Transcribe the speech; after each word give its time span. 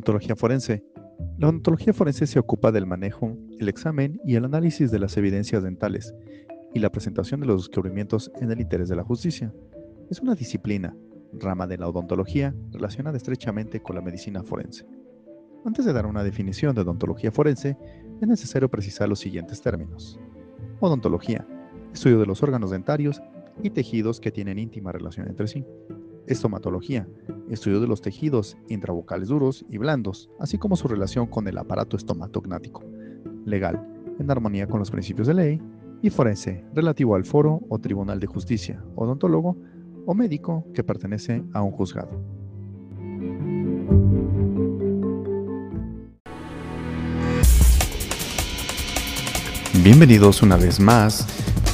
Odontología 0.00 0.34
forense. 0.34 0.82
La 1.36 1.48
odontología 1.48 1.92
forense 1.92 2.26
se 2.26 2.38
ocupa 2.38 2.72
del 2.72 2.86
manejo, 2.86 3.36
el 3.58 3.68
examen 3.68 4.18
y 4.24 4.34
el 4.36 4.46
análisis 4.46 4.90
de 4.90 4.98
las 4.98 5.14
evidencias 5.18 5.62
dentales 5.62 6.14
y 6.72 6.78
la 6.78 6.90
presentación 6.90 7.40
de 7.40 7.46
los 7.46 7.66
descubrimientos 7.66 8.32
en 8.40 8.50
el 8.50 8.62
interés 8.62 8.88
de 8.88 8.96
la 8.96 9.04
justicia. 9.04 9.52
Es 10.08 10.20
una 10.20 10.34
disciplina, 10.34 10.96
rama 11.34 11.66
de 11.66 11.76
la 11.76 11.86
odontología, 11.86 12.54
relacionada 12.70 13.18
estrechamente 13.18 13.82
con 13.82 13.94
la 13.94 14.00
medicina 14.00 14.42
forense. 14.42 14.86
Antes 15.66 15.84
de 15.84 15.92
dar 15.92 16.06
una 16.06 16.24
definición 16.24 16.74
de 16.74 16.80
odontología 16.80 17.30
forense, 17.30 17.76
es 18.22 18.26
necesario 18.26 18.70
precisar 18.70 19.06
los 19.06 19.18
siguientes 19.18 19.60
términos. 19.60 20.18
Odontología, 20.80 21.46
estudio 21.92 22.18
de 22.18 22.26
los 22.26 22.42
órganos 22.42 22.70
dentarios 22.70 23.20
y 23.62 23.68
tejidos 23.68 24.18
que 24.18 24.32
tienen 24.32 24.58
íntima 24.58 24.92
relación 24.92 25.28
entre 25.28 25.46
sí. 25.46 25.62
Estomatología, 26.30 27.08
estudio 27.50 27.80
de 27.80 27.88
los 27.88 28.02
tejidos 28.02 28.56
intravocales 28.68 29.26
duros 29.26 29.66
y 29.68 29.78
blandos, 29.78 30.30
así 30.38 30.58
como 30.58 30.76
su 30.76 30.86
relación 30.86 31.26
con 31.26 31.48
el 31.48 31.58
aparato 31.58 31.96
estomatognático. 31.96 32.84
Legal, 33.44 33.84
en 34.16 34.30
armonía 34.30 34.68
con 34.68 34.78
los 34.78 34.92
principios 34.92 35.26
de 35.26 35.34
ley. 35.34 35.62
Y 36.02 36.10
forense, 36.10 36.64
relativo 36.72 37.16
al 37.16 37.24
foro 37.24 37.62
o 37.68 37.80
tribunal 37.80 38.20
de 38.20 38.28
justicia, 38.28 38.80
odontólogo 38.94 39.56
o 40.06 40.14
médico 40.14 40.64
que 40.72 40.84
pertenece 40.84 41.42
a 41.52 41.62
un 41.62 41.72
juzgado. 41.72 42.12
Bienvenidos 49.82 50.42
una 50.42 50.56
vez 50.56 50.78
más 50.78 51.26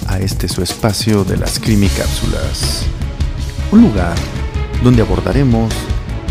a 0.09 0.18
este 0.18 0.48
su 0.48 0.62
espacio 0.62 1.24
de 1.24 1.37
las 1.37 1.60
crimicápsulas. 1.60 2.87
Un 3.70 3.82
lugar 3.82 4.16
donde 4.83 5.03
abordaremos 5.03 5.73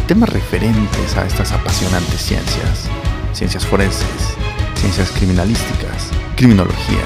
temas 0.07 0.29
referentes 0.29 1.17
a 1.17 1.25
estas 1.25 1.51
apasionantes 1.51 2.21
ciencias, 2.21 2.87
ciencias 3.33 3.65
forenses, 3.65 4.37
ciencias 4.75 5.11
criminalísticas, 5.11 6.11
criminología, 6.35 7.01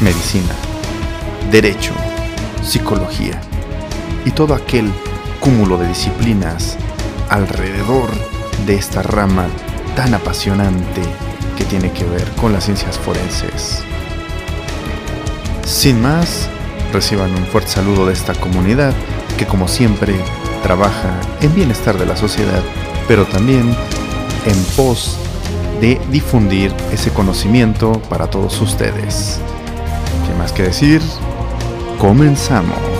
medicina, 0.00 0.54
derecho, 1.50 1.92
psicología 2.62 3.40
y 4.24 4.30
todo 4.32 4.54
aquel 4.54 4.90
cúmulo 5.40 5.78
de 5.78 5.88
disciplinas 5.88 6.76
alrededor 7.30 8.10
de 8.66 8.74
esta 8.74 9.02
rama 9.02 9.46
tan 9.94 10.14
apasionante 10.14 11.02
que 11.56 11.64
tiene 11.64 11.92
que 11.92 12.04
ver 12.04 12.28
con 12.32 12.52
las 12.52 12.64
ciencias 12.64 12.98
forenses. 12.98 13.82
Sin 15.64 16.02
más, 16.02 16.48
reciban 16.92 17.34
un 17.34 17.44
fuerte 17.46 17.70
saludo 17.70 18.06
de 18.06 18.12
esta 18.12 18.34
comunidad 18.34 18.92
que 19.36 19.46
como 19.46 19.68
siempre 19.68 20.14
trabaja 20.66 21.20
en 21.42 21.54
bienestar 21.54 21.96
de 21.96 22.06
la 22.06 22.16
sociedad, 22.16 22.60
pero 23.06 23.24
también 23.24 23.72
en 24.46 24.64
pos 24.74 25.16
de 25.80 26.00
difundir 26.10 26.74
ese 26.92 27.12
conocimiento 27.12 28.02
para 28.10 28.26
todos 28.26 28.60
ustedes. 28.60 29.38
¿Qué 30.26 30.36
más 30.36 30.50
que 30.50 30.64
decir? 30.64 31.00
Comenzamos. 32.00 32.95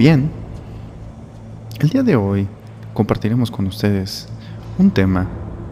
Bien, 0.00 0.30
el 1.78 1.90
día 1.90 2.02
de 2.02 2.16
hoy 2.16 2.48
compartiremos 2.94 3.50
con 3.50 3.66
ustedes 3.66 4.28
un 4.78 4.90
tema 4.90 5.28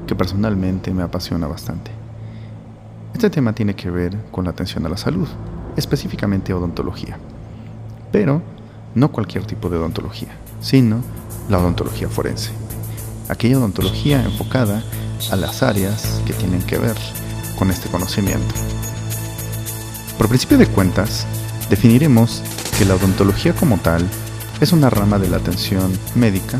que 0.06 0.14
personalmente 0.14 0.92
me 0.92 1.02
apasiona 1.02 1.46
bastante. 1.46 1.90
Este 3.14 3.30
tema 3.30 3.54
tiene 3.54 3.74
que 3.74 3.90
ver 3.90 4.18
con 4.30 4.44
la 4.44 4.50
atención 4.50 4.84
a 4.84 4.90
la 4.90 4.98
salud, 4.98 5.26
específicamente 5.78 6.52
odontología. 6.52 7.16
Pero 8.12 8.42
no 8.94 9.10
cualquier 9.10 9.46
tipo 9.46 9.70
de 9.70 9.78
odontología, 9.78 10.36
sino 10.60 11.00
la 11.48 11.58
odontología 11.58 12.10
forense. 12.10 12.50
Aquella 13.30 13.56
odontología 13.56 14.22
enfocada 14.22 14.82
a 15.32 15.36
las 15.36 15.62
áreas 15.62 16.22
que 16.26 16.34
tienen 16.34 16.60
que 16.60 16.76
ver 16.76 16.98
con 17.58 17.70
este 17.70 17.88
conocimiento. 17.88 18.54
Por 20.18 20.28
principio 20.28 20.58
de 20.58 20.66
cuentas, 20.66 21.26
definiremos 21.70 22.42
que 22.78 22.84
la 22.84 22.94
odontología 22.94 23.54
como 23.54 23.78
tal 23.78 24.08
es 24.60 24.72
una 24.72 24.88
rama 24.88 25.18
de 25.18 25.28
la 25.28 25.38
atención 25.38 25.92
médica 26.14 26.58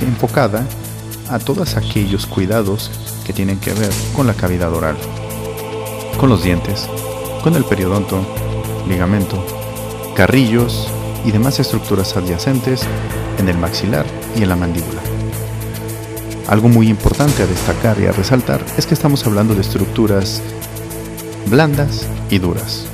enfocada 0.00 0.66
a 1.30 1.38
todos 1.38 1.76
aquellos 1.76 2.26
cuidados 2.26 2.90
que 3.26 3.34
tienen 3.34 3.58
que 3.58 3.74
ver 3.74 3.90
con 4.16 4.26
la 4.26 4.34
cavidad 4.34 4.72
oral, 4.72 4.96
con 6.18 6.30
los 6.30 6.42
dientes, 6.42 6.88
con 7.42 7.54
el 7.54 7.64
periodonto, 7.64 8.24
ligamento, 8.88 9.44
carrillos 10.14 10.88
y 11.24 11.32
demás 11.32 11.60
estructuras 11.60 12.16
adyacentes 12.16 12.82
en 13.38 13.48
el 13.48 13.58
maxilar 13.58 14.06
y 14.36 14.42
en 14.42 14.48
la 14.48 14.56
mandíbula. 14.56 15.02
Algo 16.48 16.68
muy 16.68 16.88
importante 16.88 17.42
a 17.42 17.46
destacar 17.46 18.00
y 18.00 18.06
a 18.06 18.12
resaltar 18.12 18.64
es 18.78 18.86
que 18.86 18.94
estamos 18.94 19.26
hablando 19.26 19.54
de 19.54 19.62
estructuras 19.62 20.42
blandas 21.46 22.06
y 22.30 22.38
duras. 22.38 22.86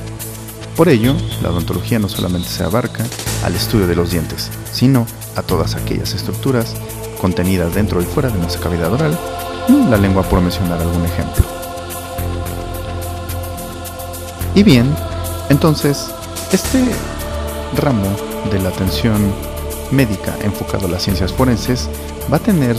Por 0.75 0.89
ello, 0.89 1.15
la 1.41 1.49
odontología 1.49 1.99
no 1.99 2.09
solamente 2.09 2.49
se 2.49 2.63
abarca 2.63 3.05
al 3.43 3.55
estudio 3.55 3.87
de 3.87 3.95
los 3.95 4.11
dientes, 4.11 4.49
sino 4.71 5.05
a 5.35 5.41
todas 5.41 5.75
aquellas 5.75 6.13
estructuras 6.13 6.73
contenidas 7.19 7.75
dentro 7.75 8.01
y 8.01 8.05
fuera 8.05 8.29
de 8.29 8.39
nuestra 8.39 8.61
cavidad 8.61 8.91
oral, 8.91 9.17
la 9.89 9.97
lengua 9.97 10.23
por 10.23 10.41
mencionar 10.41 10.79
algún 10.79 11.05
ejemplo. 11.05 11.45
Y 14.55 14.63
bien, 14.63 14.93
entonces, 15.49 16.07
este 16.51 16.83
ramo 17.77 18.07
de 18.51 18.59
la 18.59 18.69
atención 18.69 19.33
médica 19.91 20.35
enfocado 20.41 20.87
a 20.87 20.89
las 20.89 21.03
ciencias 21.03 21.31
forenses 21.31 21.89
va 22.31 22.37
a 22.37 22.39
tener 22.41 22.75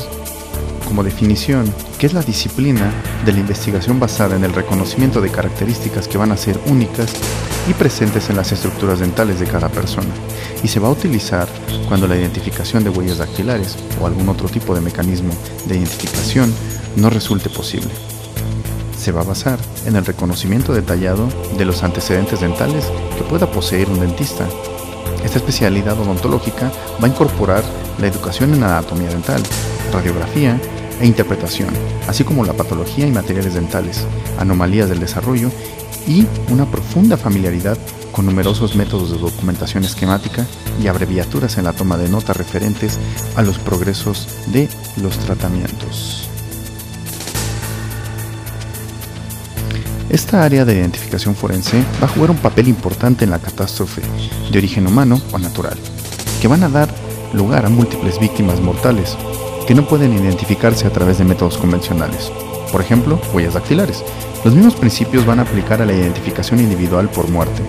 como 0.93 1.05
definición 1.05 1.75
que 1.99 2.05
es 2.05 2.13
la 2.13 2.21
disciplina 2.21 2.93
de 3.25 3.33
la 3.33 3.39
investigación 3.39 3.99
basada 3.99 4.37
en 4.37 4.45
el 4.45 4.53
reconocimiento 4.53 5.23
de 5.23 5.31
características 5.31 6.07
que 6.07 6.19
van 6.19 6.33
a 6.33 6.37
ser 6.37 6.61
únicas 6.67 7.15
y 7.67 7.73
presentes 7.73 8.29
en 8.29 8.37
las 8.37 8.53
estructuras 8.53 9.01
dentales 9.01 9.41
de 9.41 9.47
cada 9.47 9.71
persona, 9.71 10.11
y 10.63 10.69
se 10.69 10.81
va 10.81 10.89
a 10.89 10.91
utilizar 10.91 11.49
cuando 11.89 12.07
la 12.07 12.17
identificación 12.17 12.85
de 12.85 12.91
huellas 12.91 13.17
dactilares 13.17 13.79
o 14.03 14.07
algún 14.07 14.29
otro 14.29 14.51
tipo 14.51 14.75
de 14.75 14.83
mecanismo 14.83 15.33
de 15.65 15.79
identificación 15.79 16.53
no 16.97 17.09
resulte 17.09 17.49
posible. 17.49 17.89
Se 18.99 19.13
va 19.13 19.23
a 19.23 19.25
basar 19.25 19.59
en 19.87 19.97
el 19.97 20.05
reconocimiento 20.05 20.75
detallado 20.75 21.27
de 21.57 21.65
los 21.65 21.83
antecedentes 21.85 22.43
dentales 22.43 22.85
que 23.17 23.25
pueda 23.25 23.51
poseer 23.51 23.89
un 23.89 23.99
dentista. 23.99 24.47
Esta 25.25 25.39
especialidad 25.39 25.99
odontológica 25.99 26.71
va 27.03 27.07
a 27.07 27.11
incorporar 27.11 27.65
la 27.99 28.09
educación 28.09 28.53
en 28.53 28.65
anatomía 28.65 29.09
dental, 29.09 29.43
radiografía 29.91 30.61
e 31.03 31.07
interpretación, 31.07 31.69
así 32.07 32.23
como 32.23 32.45
la 32.45 32.53
patología 32.53 33.07
y 33.07 33.11
materiales 33.11 33.55
dentales, 33.55 34.07
anomalías 34.39 34.89
del 34.89 35.01
desarrollo 35.01 35.51
y 36.07 36.27
una 36.49 36.65
profunda 36.65 37.17
familiaridad 37.17 37.77
con 38.13 38.25
numerosos 38.27 38.77
métodos 38.77 39.11
de 39.11 39.19
documentación 39.19 39.85
esquemática 39.85 40.47
y 40.81 40.87
abreviaturas 40.87 41.59
en 41.59 41.65
la 41.65 41.73
toma 41.73 41.97
de 41.97 42.09
notas 42.09 42.37
referentes 42.37 42.99
a 43.35 43.43
los 43.43 43.59
progresos 43.59 44.29
de 44.53 44.69
los 45.03 45.19
tratamientos. 45.19 46.29
Esta 50.09 50.45
área 50.45 50.65
de 50.65 50.75
identificación 50.75 51.35
forense 51.35 51.83
va 52.01 52.07
a 52.07 52.11
jugar 52.11 52.31
un 52.31 52.37
papel 52.37 52.69
importante 52.69 53.25
en 53.25 53.31
la 53.31 53.39
catástrofe 53.39 54.03
de 54.53 54.59
origen 54.59 54.87
humano 54.87 55.21
o 55.33 55.39
natural, 55.39 55.79
que 56.41 56.49
van 56.49 56.63
a 56.63 56.69
dar 56.69 56.95
lugar 57.33 57.65
a 57.65 57.71
múltiples 57.71 58.21
víctimas 58.21 58.61
mortales 58.61 59.17
que 59.67 59.75
no 59.75 59.87
pueden 59.87 60.13
identificarse 60.13 60.87
a 60.87 60.93
través 60.93 61.19
de 61.19 61.25
métodos 61.25 61.59
convencionales, 61.59 62.31
por 62.73 62.81
ejemplo, 62.81 63.21
huellas 63.35 63.55
dactilares, 63.55 64.03
los 64.45 64.55
mismos 64.55 64.75
principios 64.75 65.27
van 65.27 65.39
a 65.39 65.43
aplicar 65.43 65.83
a 65.83 65.87
la 65.87 65.93
identificación 65.93 66.59
individual 66.59 67.11
por 67.11 67.29
muerte. 67.29 67.63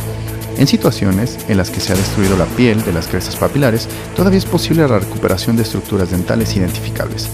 En 0.57 0.66
situaciones 0.66 1.40
en 1.50 1.57
las 1.57 1.69
que 1.69 1.81
se 1.81 1.92
ha 1.92 1.95
destruido 1.95 2.38
la 2.38 2.45
piel 2.45 2.84
de 2.84 2.94
las 2.94 3.07
crestas 3.07 3.36
papilares, 3.36 3.88
todavía 4.16 4.40
es 4.40 4.45
posible 4.45 4.88
la 4.88 5.00
recuperación 5.00 5.57
de 5.57 5.63
estructuras 5.63 6.12
dentales 6.12 6.56
identificables. 6.56 7.28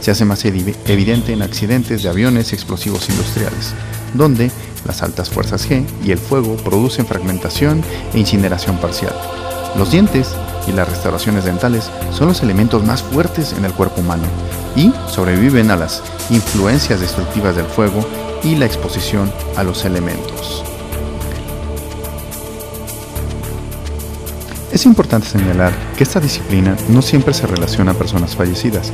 Se 0.00 0.12
hace 0.12 0.24
más 0.24 0.44
evidente 0.44 1.32
en 1.32 1.42
accidentes 1.42 2.04
de 2.04 2.08
aviones 2.08 2.52
y 2.52 2.54
explosivos 2.54 3.08
industriales, 3.08 3.74
donde 4.14 4.52
las 4.86 5.02
altas 5.02 5.30
fuerzas 5.30 5.68
G 5.68 5.84
y 6.04 6.12
el 6.12 6.18
fuego 6.18 6.56
producen 6.56 7.06
fragmentación 7.06 7.82
e 8.14 8.20
incineración 8.20 8.78
parcial. 8.78 9.14
Los 9.76 9.90
dientes 9.90 10.28
y 10.66 10.72
las 10.72 10.88
restauraciones 10.88 11.44
dentales 11.44 11.90
son 12.12 12.28
los 12.28 12.42
elementos 12.42 12.84
más 12.84 13.02
fuertes 13.02 13.52
en 13.52 13.64
el 13.64 13.72
cuerpo 13.72 14.00
humano 14.00 14.24
y 14.74 14.92
sobreviven 15.08 15.70
a 15.70 15.76
las 15.76 16.02
influencias 16.30 17.00
destructivas 17.00 17.56
del 17.56 17.66
fuego 17.66 18.04
y 18.42 18.56
la 18.56 18.66
exposición 18.66 19.32
a 19.56 19.62
los 19.62 19.84
elementos. 19.84 20.64
Es 24.72 24.84
importante 24.84 25.26
señalar 25.26 25.72
que 25.96 26.04
esta 26.04 26.20
disciplina 26.20 26.76
no 26.88 27.00
siempre 27.00 27.32
se 27.32 27.46
relaciona 27.46 27.92
a 27.92 27.94
personas 27.94 28.36
fallecidas 28.36 28.92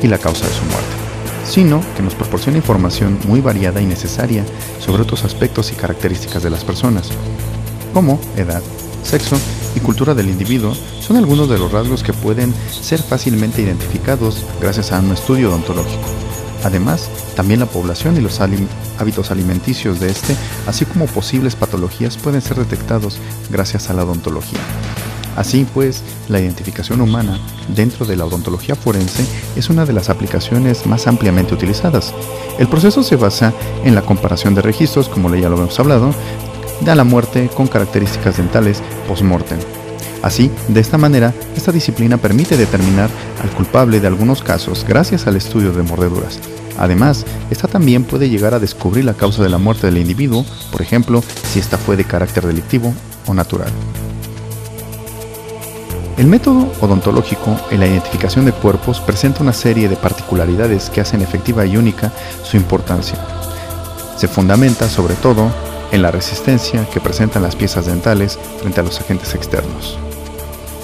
y 0.00 0.06
la 0.06 0.18
causa 0.18 0.46
de 0.46 0.52
su 0.52 0.62
muerte, 0.66 0.94
sino 1.44 1.82
que 1.96 2.02
nos 2.02 2.14
proporciona 2.14 2.58
información 2.58 3.18
muy 3.26 3.40
variada 3.40 3.80
y 3.80 3.86
necesaria 3.86 4.44
sobre 4.78 5.02
otros 5.02 5.24
aspectos 5.24 5.72
y 5.72 5.74
características 5.74 6.42
de 6.44 6.50
las 6.50 6.62
personas, 6.62 7.08
como 7.92 8.20
edad, 8.36 8.62
sexo 9.02 9.36
y 9.74 9.80
cultura 9.80 10.14
del 10.14 10.28
individuo 10.28 10.74
son 11.00 11.16
algunos 11.16 11.48
de 11.48 11.58
los 11.58 11.72
rasgos 11.72 12.02
que 12.02 12.12
pueden 12.12 12.54
ser 12.70 13.02
fácilmente 13.02 13.62
identificados 13.62 14.44
gracias 14.60 14.92
a 14.92 15.00
un 15.00 15.12
estudio 15.12 15.48
odontológico. 15.48 16.08
Además, 16.64 17.10
también 17.36 17.60
la 17.60 17.66
población 17.66 18.16
y 18.16 18.20
los 18.20 18.40
hábitos 18.40 19.30
alimenticios 19.30 20.00
de 20.00 20.10
este, 20.10 20.34
así 20.66 20.86
como 20.86 21.06
posibles 21.06 21.56
patologías, 21.56 22.16
pueden 22.16 22.40
ser 22.40 22.56
detectados 22.56 23.18
gracias 23.50 23.90
a 23.90 23.94
la 23.94 24.04
odontología. 24.04 24.60
Así 25.36 25.66
pues, 25.74 26.02
la 26.28 26.40
identificación 26.40 27.00
humana 27.00 27.38
dentro 27.74 28.06
de 28.06 28.16
la 28.16 28.24
odontología 28.24 28.76
forense 28.76 29.26
es 29.56 29.68
una 29.68 29.84
de 29.84 29.92
las 29.92 30.08
aplicaciones 30.08 30.86
más 30.86 31.06
ampliamente 31.06 31.54
utilizadas. 31.54 32.14
El 32.58 32.68
proceso 32.68 33.02
se 33.02 33.16
basa 33.16 33.52
en 33.84 33.94
la 33.94 34.02
comparación 34.02 34.54
de 34.54 34.62
registros, 34.62 35.08
como 35.08 35.34
ya 35.34 35.48
lo 35.48 35.58
hemos 35.58 35.78
hablado, 35.80 36.14
de 36.84 36.94
la 36.94 37.04
muerte 37.04 37.48
con 37.54 37.66
características 37.66 38.36
dentales 38.36 38.82
post-mortem. 39.08 39.58
Así, 40.22 40.50
de 40.68 40.80
esta 40.80 40.98
manera, 40.98 41.34
esta 41.56 41.72
disciplina 41.72 42.16
permite 42.16 42.56
determinar 42.56 43.10
al 43.42 43.50
culpable 43.50 44.00
de 44.00 44.06
algunos 44.06 44.42
casos 44.42 44.84
gracias 44.86 45.26
al 45.26 45.36
estudio 45.36 45.72
de 45.72 45.82
mordeduras. 45.82 46.38
Además, 46.78 47.24
esta 47.50 47.68
también 47.68 48.04
puede 48.04 48.28
llegar 48.28 48.54
a 48.54 48.58
descubrir 48.58 49.04
la 49.04 49.14
causa 49.14 49.42
de 49.42 49.48
la 49.48 49.58
muerte 49.58 49.86
del 49.86 49.98
individuo, 49.98 50.44
por 50.72 50.82
ejemplo, 50.82 51.22
si 51.52 51.58
esta 51.58 51.78
fue 51.78 51.96
de 51.96 52.04
carácter 52.04 52.46
delictivo 52.46 52.92
o 53.26 53.34
natural. 53.34 53.68
El 56.16 56.26
método 56.26 56.72
odontológico 56.80 57.56
en 57.70 57.80
la 57.80 57.86
identificación 57.86 58.44
de 58.44 58.52
cuerpos 58.52 59.00
presenta 59.00 59.42
una 59.42 59.52
serie 59.52 59.88
de 59.88 59.96
particularidades 59.96 60.88
que 60.88 61.00
hacen 61.00 61.22
efectiva 61.22 61.66
y 61.66 61.76
única 61.76 62.12
su 62.44 62.56
importancia. 62.56 63.18
Se 64.16 64.28
fundamenta 64.28 64.88
sobre 64.88 65.14
todo 65.14 65.50
en 65.94 66.02
la 66.02 66.10
resistencia 66.10 66.88
que 66.90 67.00
presentan 67.00 67.44
las 67.44 67.54
piezas 67.54 67.86
dentales 67.86 68.36
frente 68.60 68.80
a 68.80 68.82
los 68.82 69.00
agentes 69.00 69.32
externos. 69.36 69.96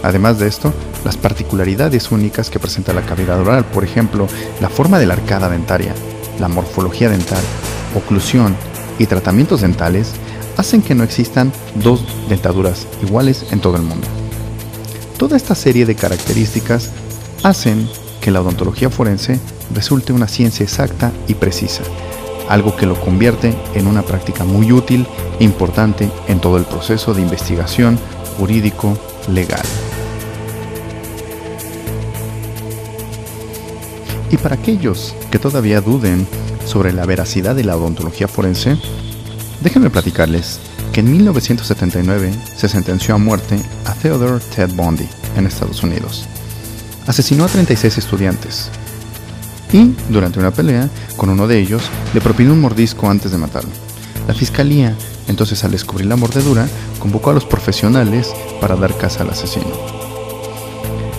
Además 0.05 0.39
de 0.39 0.47
esto, 0.47 0.73
las 1.05 1.17
particularidades 1.17 2.13
únicas 2.13 2.49
que 2.49 2.61
presenta 2.61 2.93
la 2.93 3.03
cavidad 3.03 3.41
oral, 3.41 3.65
por 3.65 3.83
ejemplo, 3.83 4.29
la 4.61 4.69
forma 4.69 5.01
de 5.01 5.07
la 5.07 5.15
arcada 5.15 5.49
dentaria, 5.49 5.95
la 6.39 6.47
morfología 6.47 7.11
dental, 7.11 7.43
oclusión 7.97 8.55
y 9.01 9.07
tratamientos 9.07 9.63
dentales, 9.63 10.13
hacen 10.57 10.81
que 10.81 10.95
no 10.95 11.03
existan 11.03 11.53
dos 11.75 12.05
dentaduras 12.29 12.87
iguales 13.03 13.47
en 13.51 13.61
todo 13.61 13.77
el 13.77 13.83
mundo. 13.83 14.07
Toda 15.19 15.37
esta 15.37 15.57
serie 15.57 15.87
de 15.87 15.97
características 15.97 16.91
hacen 17.43 17.89
que 18.21 18.31
la 18.31 18.43
odontología 18.43 18.91
forense 18.91 19.41
resulte 19.75 20.13
una 20.13 20.29
ciencia 20.29 20.63
exacta 20.63 21.11
y 21.27 21.35
precisa, 21.35 21.83
algo 22.51 22.77
que 22.77 22.85
lo 22.85 23.01
convierte 23.01 23.57
en 23.75 23.87
una 23.87 24.03
práctica 24.03 24.45
muy 24.45 24.73
útil 24.73 25.07
e 25.39 25.45
importante 25.45 26.11
en 26.27 26.41
todo 26.41 26.57
el 26.57 26.65
proceso 26.65 27.15
de 27.15 27.23
investigación 27.23 27.99
jurídico 28.37 28.99
legal. 29.29 29.63
Y 34.31 34.37
para 34.37 34.57
aquellos 34.57 35.15
que 35.31 35.39
todavía 35.39 35.81
duden 35.81 36.27
sobre 36.67 36.93
la 36.93 37.07
veracidad 37.07 37.55
de 37.55 37.65
la 37.65 37.77
odontología 37.77 38.27
forense, 38.27 38.77
déjenme 39.63 39.91
platicarles 39.91 40.59
que 40.93 41.01
en 41.01 41.13
1979 41.13 42.33
se 42.57 42.69
sentenció 42.69 43.15
a 43.15 43.19
muerte 43.19 43.61
a 43.85 43.95
Theodore 43.95 44.43
Ted 44.55 44.71
Bundy 44.75 45.09
en 45.37 45.47
Estados 45.47 45.85
Unidos. 45.85 46.27
Asesinó 47.07 47.45
a 47.45 47.49
36 47.49 47.99
estudiantes 47.99 48.71
y, 49.73 49.95
durante 50.09 50.39
una 50.39 50.51
pelea 50.51 50.89
con 51.17 51.31
uno 51.31 51.47
de 51.47 51.59
ellos, 51.59 51.83
le 52.15 52.21
propinó 52.21 52.53
un 52.53 52.61
mordisco 52.61 53.09
antes 53.09 53.31
de 53.31 53.39
matarlo. 53.39 53.71
La 54.27 54.35
fiscalía, 54.35 54.95
entonces 55.29 55.65
al 55.65 55.73
descubrir 55.73 56.07
la 56.07 56.17
mordedura, 56.17 56.69
convocó 56.99 57.31
a 57.31 57.35
los 57.35 57.45
profesionales 57.45 58.33
para 58.61 58.77
dar 58.77 58.97
caza 58.97 59.23
al 59.23 59.31
asesino. 59.31 59.71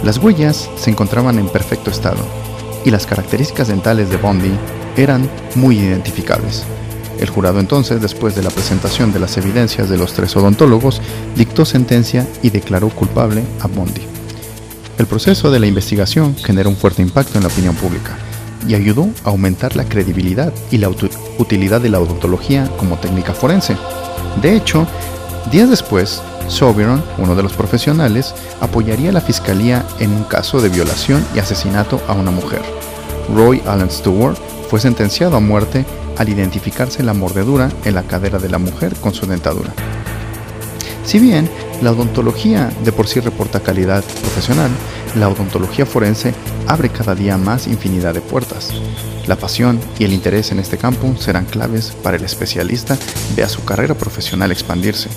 Las 0.04 0.18
huellas 0.18 0.70
se 0.78 0.90
encontraban 0.90 1.38
en 1.40 1.48
perfecto 1.48 1.92
estado 1.92 2.24
y 2.84 2.90
las 2.90 3.06
características 3.06 3.68
dentales 3.68 4.10
de 4.10 4.18
Bundy 4.18 4.52
eran 4.98 5.30
muy 5.56 5.78
identificables. 5.80 6.64
El 7.20 7.30
jurado 7.30 7.60
entonces, 7.60 8.02
después 8.02 8.36
de 8.36 8.42
la 8.42 8.50
presentación 8.50 9.14
de 9.14 9.20
las 9.20 9.38
evidencias 9.38 9.90
de 9.90 9.98
los 9.98 10.14
tres 10.14 10.36
odontólogos, 10.36 11.02
dictó 11.36 11.66
sentencia 11.66 12.28
y 12.42 12.50
declaró 12.50 12.90
culpable 12.90 13.44
a 13.60 13.68
Bondi. 13.68 14.02
El 14.98 15.06
proceso 15.06 15.52
de 15.52 15.60
la 15.60 15.68
investigación 15.68 16.36
generó 16.36 16.70
un 16.70 16.78
fuerte 16.78 17.04
impacto 17.04 17.38
en 17.38 17.44
la 17.44 17.50
opinión 17.50 17.76
pública 17.76 18.18
y 18.68 18.76
ayudó 18.76 19.10
a 19.24 19.30
aumentar 19.30 19.76
la 19.76 19.86
credibilidad 19.86 20.54
y 20.72 20.78
la 20.78 20.90
utilidad 21.38 21.82
de 21.82 21.90
la 21.90 22.00
odontología 22.00 22.70
como 22.78 22.98
técnica 22.98 23.34
forense. 23.34 23.76
De 24.42 24.56
hecho, 24.56 24.88
días 25.52 25.70
después, 25.70 26.22
Soberon, 26.48 27.04
uno 27.18 27.36
de 27.36 27.44
los 27.44 27.54
profesionales, 27.54 28.34
apoyaría 28.60 29.10
a 29.10 29.14
la 29.14 29.22
fiscalía 29.22 29.86
en 30.00 30.12
un 30.12 30.24
caso 30.26 30.62
de 30.62 30.70
violación 30.70 31.26
y 31.34 31.40
asesinato 31.40 32.02
a 32.08 32.14
una 32.14 32.32
mujer. 32.32 32.62
Roy 33.34 33.62
Allen 33.66 33.90
Stewart 33.90 34.38
fue 34.70 34.80
sentenciado 34.80 35.38
a 35.38 35.40
muerte 35.40 35.86
al 36.18 36.30
identificarse 36.30 37.04
la 37.04 37.14
mordedura 37.14 37.70
en 37.86 37.96
la 37.96 38.04
cadera 38.04 38.38
de 38.38 38.50
la 38.50 38.58
mujer 38.58 38.96
con 38.96 39.14
su 39.14 39.26
dentadura. 39.26 39.74
Si 41.06 41.20
bien 41.20 41.50
la 41.82 41.92
odontología 41.92 42.72
de 42.84 42.92
por 42.92 43.08
sí 43.08 43.20
reporta 43.20 43.60
calidad 43.60 44.04
profesional, 44.04 44.70
la 45.16 45.30
odontología 45.30 45.86
forense 45.86 46.34
abre 46.68 46.90
cada 46.90 47.16
día 47.16 47.38
más 47.38 47.68
infinidad 47.68 48.14
de 48.14 48.22
puertas. 48.22 48.70
La 49.28 49.36
pasión 49.36 49.80
y 50.00 50.06
el 50.06 50.14
interés 50.14 50.52
en 50.52 50.60
este 50.60 50.78
campo 50.78 51.16
serán 51.18 51.46
claves 51.46 51.92
para 52.04 52.18
el 52.18 52.24
especialista 52.24 52.98
vea 53.36 53.50
su 53.50 53.64
carrera 53.64 53.96
profesional 53.96 54.52
expandirse. 54.52 55.10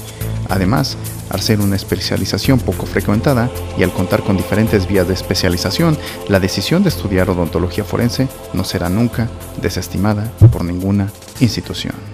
Además, 0.49 0.96
al 1.31 1.40
ser 1.40 1.61
una 1.61 1.76
especialización 1.76 2.61
poco 2.61 2.87
frecuentada 2.87 3.50
y 3.78 3.82
al 3.82 3.93
contar 3.93 4.22
con 4.22 4.37
diferentes 4.37 4.87
vías 4.87 5.08
de 5.08 5.14
especialización, 5.14 5.96
la 6.28 6.40
decisión 6.40 6.82
de 6.82 6.90
estudiar 6.90 7.31
odontología 7.31 7.84
forense 7.84 8.28
no 8.52 8.64
será 8.64 8.88
nunca 8.88 9.28
desestimada 9.61 10.31
por 10.52 10.64
ninguna 10.64 11.11
institución. 11.40 12.13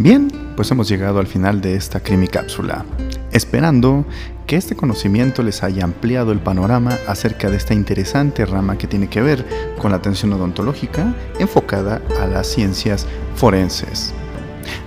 Bien, 0.00 0.30
pues 0.54 0.70
hemos 0.70 0.88
llegado 0.88 1.18
al 1.18 1.26
final 1.26 1.60
de 1.60 1.74
esta 1.74 1.98
Crimi 1.98 2.28
Cápsula, 2.28 2.84
esperando 3.32 4.06
que 4.46 4.54
este 4.54 4.76
conocimiento 4.76 5.42
les 5.42 5.64
haya 5.64 5.82
ampliado 5.82 6.30
el 6.30 6.38
panorama 6.38 6.96
acerca 7.08 7.50
de 7.50 7.56
esta 7.56 7.74
interesante 7.74 8.46
rama 8.46 8.78
que 8.78 8.86
tiene 8.86 9.08
que 9.08 9.20
ver 9.20 9.44
con 9.76 9.90
la 9.90 9.96
atención 9.96 10.32
odontológica 10.32 11.16
enfocada 11.40 12.00
a 12.20 12.28
las 12.28 12.46
ciencias 12.46 13.08
forenses. 13.34 14.14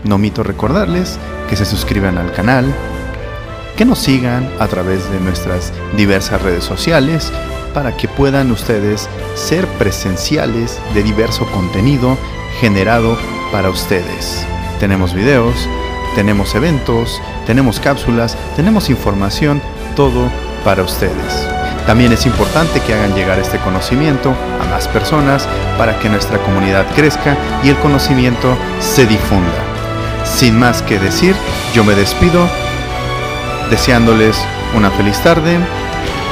No 0.05 0.15
omito 0.15 0.43
recordarles 0.43 1.19
que 1.49 1.57
se 1.57 1.65
suscriban 1.65 2.17
al 2.17 2.31
canal, 2.31 2.73
que 3.75 3.83
nos 3.83 3.99
sigan 3.99 4.49
a 4.59 4.67
través 4.67 5.11
de 5.11 5.19
nuestras 5.19 5.73
diversas 5.97 6.41
redes 6.41 6.63
sociales 6.63 7.33
para 7.73 7.97
que 7.97 8.07
puedan 8.07 8.49
ustedes 8.49 9.09
ser 9.35 9.67
presenciales 9.77 10.79
de 10.93 11.03
diverso 11.03 11.45
contenido 11.51 12.17
generado 12.61 13.17
para 13.51 13.69
ustedes. 13.69 14.45
Tenemos 14.81 15.13
videos, 15.13 15.69
tenemos 16.15 16.55
eventos, 16.55 17.21
tenemos 17.45 17.79
cápsulas, 17.79 18.35
tenemos 18.55 18.89
información, 18.89 19.61
todo 19.95 20.27
para 20.65 20.81
ustedes. 20.81 21.47
También 21.85 22.11
es 22.13 22.25
importante 22.25 22.79
que 22.79 22.95
hagan 22.95 23.13
llegar 23.13 23.37
este 23.37 23.59
conocimiento 23.59 24.33
a 24.59 24.65
más 24.71 24.87
personas 24.87 25.47
para 25.77 25.99
que 25.99 26.09
nuestra 26.09 26.39
comunidad 26.39 26.87
crezca 26.95 27.37
y 27.63 27.69
el 27.69 27.77
conocimiento 27.77 28.57
se 28.79 29.05
difunda. 29.05 29.53
Sin 30.25 30.57
más 30.57 30.81
que 30.81 30.97
decir, 30.97 31.35
yo 31.75 31.83
me 31.83 31.93
despido 31.93 32.49
deseándoles 33.69 34.35
una 34.75 34.89
feliz 34.89 35.19
tarde 35.19 35.59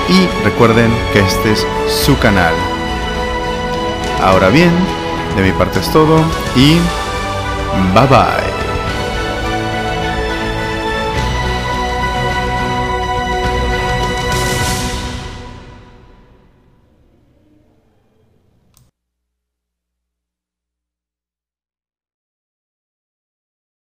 y 0.09 0.43
recuerden 0.43 0.91
que 1.13 1.19
este 1.19 1.51
es 1.51 1.67
su 1.87 2.17
canal. 2.17 2.55
Ahora 4.23 4.49
bien, 4.49 4.71
de 5.35 5.43
mi 5.43 5.51
parte 5.51 5.81
es 5.81 5.91
todo 5.91 6.23
y 6.55 6.79
bye 7.93 8.07
bye. 8.07 8.58